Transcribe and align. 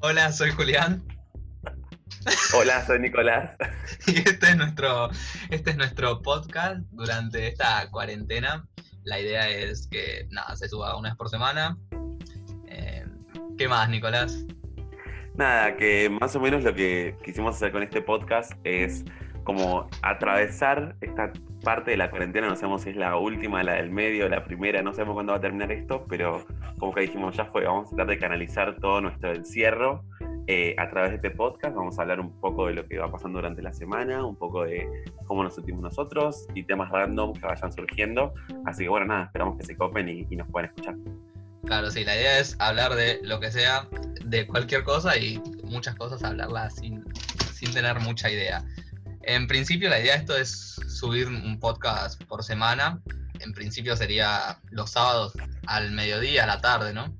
Hola, 0.00 0.30
soy 0.30 0.50
Julián. 0.50 1.02
Hola, 2.54 2.84
soy 2.84 3.00
Nicolás. 3.00 3.56
Y 4.06 4.18
este 4.18 4.48
es 4.50 4.56
nuestro, 4.56 5.08
este 5.50 5.70
es 5.70 5.76
nuestro 5.76 6.20
podcast 6.20 6.80
durante 6.90 7.48
esta 7.48 7.90
cuarentena. 7.90 8.66
La 9.04 9.18
idea 9.18 9.48
es 9.48 9.88
que 9.90 10.26
nada, 10.30 10.54
se 10.54 10.68
suba 10.68 10.96
una 10.96 11.10
vez 11.10 11.16
por 11.16 11.30
semana. 11.30 11.78
Eh, 12.68 13.06
¿Qué 13.56 13.68
más, 13.68 13.88
Nicolás? 13.88 14.44
Nada, 15.34 15.76
que 15.76 16.10
más 16.10 16.36
o 16.36 16.40
menos 16.40 16.62
lo 16.62 16.74
que 16.74 17.16
quisimos 17.24 17.56
hacer 17.56 17.72
con 17.72 17.82
este 17.82 18.02
podcast 18.02 18.52
es 18.64 19.04
como 19.44 19.88
atravesar 20.02 20.96
esta 21.00 21.32
parte 21.66 21.90
de 21.90 21.96
la 21.96 22.10
cuarentena, 22.10 22.46
no 22.46 22.54
sabemos 22.54 22.82
si 22.82 22.90
es 22.90 22.96
la 22.96 23.16
última, 23.16 23.60
la 23.64 23.72
del 23.72 23.90
medio, 23.90 24.28
la 24.28 24.44
primera, 24.44 24.82
no 24.82 24.92
sabemos 24.92 25.14
cuándo 25.14 25.32
va 25.32 25.38
a 25.38 25.40
terminar 25.40 25.72
esto, 25.72 26.06
pero 26.08 26.46
como 26.78 26.94
que 26.94 27.00
dijimos, 27.00 27.36
ya 27.36 27.46
fue, 27.46 27.64
vamos 27.64 27.88
a 27.88 27.96
tratar 27.96 28.06
de 28.06 28.18
canalizar 28.20 28.76
todo 28.76 29.00
nuestro 29.00 29.34
encierro 29.34 30.04
eh, 30.46 30.76
a 30.78 30.88
través 30.88 31.10
de 31.10 31.16
este 31.16 31.32
podcast, 31.32 31.74
vamos 31.74 31.98
a 31.98 32.02
hablar 32.02 32.20
un 32.20 32.30
poco 32.40 32.68
de 32.68 32.74
lo 32.74 32.86
que 32.86 32.98
va 32.98 33.10
pasando 33.10 33.38
durante 33.38 33.62
la 33.62 33.72
semana, 33.72 34.24
un 34.24 34.36
poco 34.36 34.62
de 34.62 34.88
cómo 35.26 35.42
nos 35.42 35.56
sentimos 35.56 35.82
nosotros 35.82 36.46
y 36.54 36.62
temas 36.62 36.88
random 36.88 37.32
que 37.32 37.44
vayan 37.44 37.72
surgiendo, 37.72 38.32
así 38.64 38.84
que 38.84 38.88
bueno, 38.88 39.06
nada, 39.06 39.24
esperamos 39.24 39.58
que 39.58 39.64
se 39.64 39.76
copen 39.76 40.08
y, 40.08 40.24
y 40.30 40.36
nos 40.36 40.48
puedan 40.48 40.70
escuchar. 40.70 40.94
Claro, 41.64 41.90
sí, 41.90 42.04
la 42.04 42.14
idea 42.14 42.38
es 42.38 42.54
hablar 42.60 42.94
de 42.94 43.18
lo 43.24 43.40
que 43.40 43.50
sea, 43.50 43.88
de 44.24 44.46
cualquier 44.46 44.84
cosa 44.84 45.16
y 45.18 45.42
muchas 45.64 45.96
cosas 45.96 46.22
hablarlas 46.22 46.76
sin, 46.76 47.04
sin 47.52 47.72
tener 47.74 47.98
mucha 47.98 48.30
idea. 48.30 48.64
En 49.26 49.48
principio 49.48 49.88
la 49.88 49.98
idea 49.98 50.14
de 50.14 50.18
esto 50.20 50.36
es 50.36 50.80
subir 50.86 51.26
un 51.26 51.58
podcast 51.58 52.22
por 52.24 52.44
semana. 52.44 53.00
En 53.40 53.52
principio 53.52 53.96
sería 53.96 54.58
los 54.70 54.92
sábados 54.92 55.32
al 55.66 55.90
mediodía, 55.90 56.44
a 56.44 56.46
la 56.46 56.60
tarde, 56.60 56.94
¿no? 56.94 57.12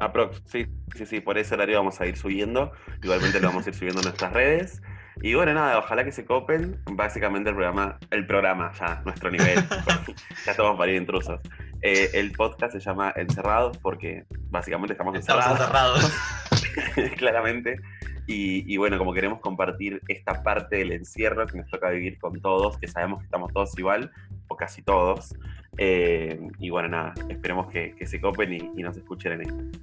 Aprox, 0.00 0.42
sí, 0.46 0.66
sí, 0.96 1.04
sí, 1.04 1.20
por 1.20 1.36
ese 1.36 1.54
horario 1.54 1.76
vamos 1.76 2.00
a 2.00 2.06
ir 2.06 2.16
subiendo. 2.16 2.72
Igualmente 3.02 3.38
lo 3.38 3.48
vamos 3.48 3.66
a 3.66 3.68
ir 3.68 3.76
subiendo 3.76 4.00
en 4.00 4.06
nuestras 4.06 4.32
redes. 4.32 4.80
Y 5.22 5.34
bueno, 5.34 5.52
nada, 5.52 5.78
ojalá 5.78 6.04
que 6.04 6.12
se 6.12 6.24
copen. 6.24 6.82
Básicamente 6.90 7.50
el 7.50 7.56
programa, 7.56 7.98
el 8.10 8.26
programa 8.26 8.72
ya, 8.78 9.02
nuestro 9.04 9.30
nivel. 9.30 9.56
ya 10.46 10.52
estamos 10.52 10.78
para 10.78 10.90
ir 10.90 10.96
intrusos. 10.96 11.40
Eh, 11.82 12.10
el 12.14 12.32
podcast 12.32 12.72
se 12.72 12.80
llama 12.80 13.12
Encerrados 13.14 13.76
porque 13.78 14.24
básicamente 14.48 14.94
estamos, 14.94 15.14
Estamos 15.18 15.46
encerrados. 15.46 16.02
encerrados. 16.02 17.16
claramente. 17.18 17.78
Y, 18.26 18.72
y 18.72 18.76
bueno, 18.76 18.98
como 18.98 19.12
queremos 19.14 19.40
compartir 19.40 20.00
esta 20.08 20.42
parte 20.42 20.76
del 20.76 20.92
encierro 20.92 21.46
que 21.46 21.58
nos 21.58 21.70
toca 21.70 21.90
vivir 21.90 22.18
con 22.18 22.40
todos, 22.40 22.76
que 22.78 22.88
sabemos 22.88 23.20
que 23.20 23.24
estamos 23.26 23.52
todos 23.52 23.78
igual, 23.78 24.10
o 24.48 24.56
casi 24.56 24.82
todos. 24.82 25.34
eh, 25.78 26.40
y 26.58 26.70
bueno, 26.70 26.88
nada, 26.88 27.14
esperemos 27.28 27.70
que, 27.70 27.94
que 27.94 28.06
se 28.06 28.20
copen 28.20 28.52
y, 28.52 28.56
y 28.76 28.82
nos 28.82 28.96
escuchen 28.96 29.32
en 29.32 29.40
esto. 29.42 29.78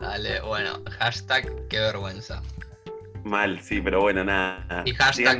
Dale, 0.00 0.40
bueno, 0.42 0.82
hashtag 0.98 1.46
qué 1.68 1.78
vergüenza. 1.80 2.42
Mal, 3.24 3.60
sí, 3.60 3.80
pero 3.80 4.00
bueno, 4.02 4.22
nada. 4.24 4.82
Y 4.84 4.92
hashtag-. 4.92 5.38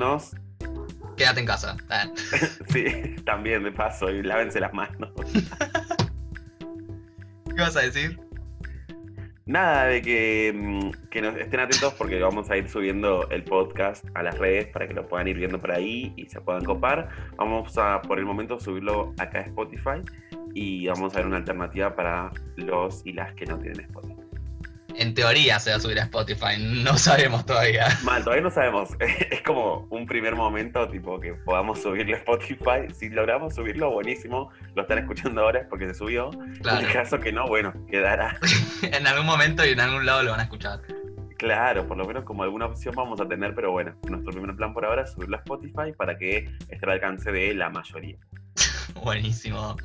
Quédate 1.17 1.41
en 1.41 1.47
casa. 1.47 1.77
Sí, 2.69 3.17
también 3.25 3.63
de 3.65 3.73
paso, 3.73 4.11
y 4.11 4.23
lávense 4.23 4.61
las 4.61 4.73
manos. 4.73 5.11
¿Qué 7.55 7.63
vas 7.63 7.77
a 7.77 7.81
decir? 7.81 8.19
Nada, 9.47 9.87
de 9.87 10.03
que, 10.03 10.53
mm, 10.53 11.09
que 11.09 11.23
nos 11.23 11.37
estén 11.37 11.61
atentos 11.61 11.95
porque 11.95 12.19
vamos 12.19 12.51
a 12.51 12.57
ir 12.57 12.69
subiendo 12.69 13.31
el 13.31 13.45
podcast 13.45 14.05
a 14.15 14.25
las 14.25 14.37
redes 14.39 14.67
para 14.67 14.89
que 14.89 14.95
lo 14.95 15.07
puedan 15.07 15.29
ir 15.29 15.37
viendo 15.37 15.61
por 15.61 15.71
ahí 15.71 16.13
y 16.17 16.27
se 16.27 16.41
puedan 16.41 16.65
copar. 16.65 17.09
Vamos 17.37 17.79
a, 17.79 18.03
por 18.03 18.19
el 18.19 18.25
momento, 18.25 18.59
subirlo 18.59 19.15
acá 19.19 19.39
a 19.39 19.43
Spotify 19.43 20.03
y 20.53 20.89
vamos 20.89 21.15
a 21.15 21.19
ver 21.19 21.27
una 21.27 21.37
alternativa 21.37 21.95
para 21.95 22.33
los 22.57 23.07
y 23.07 23.13
las 23.13 23.35
que 23.35 23.47
no 23.47 23.57
tienen 23.57 23.83
Spotify. 23.83 24.16
En 24.99 25.13
teoría 25.13 25.61
se 25.61 25.71
va 25.71 25.77
a 25.77 25.81
subir 25.81 25.99
a 25.99 26.05
Spotify, 26.05 26.57
no 26.59 26.97
sabemos 26.97 27.45
todavía. 27.45 27.87
Mal, 28.03 28.25
todavía 28.25 28.43
no 28.43 28.51
sabemos. 28.51 28.91
Es 29.31 29.43
como 29.43 29.87
un 29.91 30.07
primer 30.07 30.35
momento, 30.35 30.89
tipo, 30.89 31.21
que 31.21 31.35
podamos 31.35 31.83
subirlo 31.83 32.15
a 32.15 32.19
Spotify. 32.19 32.93
Si 32.95 33.11
logramos 33.11 33.55
subirlo, 33.55 33.91
buenísimo. 33.91 34.51
Lo 34.75 34.83
están 34.83 34.99
escuchando 34.99 35.43
ahora 35.43 35.61
es 35.61 35.67
porque 35.69 35.87
se 35.89 35.95
subió. 35.95 36.31
En 36.33 36.85
el 36.85 36.93
caso 36.93 37.19
que 37.21 37.31
no, 37.31 37.47
bueno, 37.47 37.75
quedará. 37.91 38.39
en 38.83 39.07
algún 39.07 39.27
momento 39.27 39.67
y 39.67 39.71
en 39.71 39.81
algún 39.81 40.07
lado 40.07 40.23
lo 40.23 40.31
van 40.31 40.41
a 40.41 40.45
escuchar. 40.45 40.81
Claro, 41.37 41.87
por 41.87 41.99
lo 41.99 42.07
menos 42.07 42.25
como 42.25 42.43
alguna 42.43 42.67
opción 42.67 42.95
vamos 42.97 43.21
a 43.21 43.29
tener, 43.29 43.55
pero 43.55 43.73
bueno, 43.73 43.95
nuestro 44.09 44.33
primer 44.33 44.57
plan 44.57 44.73
por 44.73 44.87
ahora 44.87 45.03
es 45.03 45.13
subirlo 45.13 45.37
a 45.37 45.41
Spotify 45.41 45.93
para 45.97 46.17
que 46.17 46.51
esté 46.69 46.79
al 46.85 46.93
alcance 46.93 47.31
de 47.31 47.53
la 47.55 47.69
mayoría. 47.69 48.17
Buenísimo. 49.05 49.77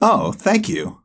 Oh, 0.00 0.32
thank 0.32 0.68
you. 0.68 1.02